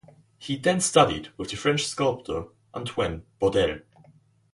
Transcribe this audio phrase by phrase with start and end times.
[0.39, 3.83] He then studied with the French sculptor Antoine Bourdelle.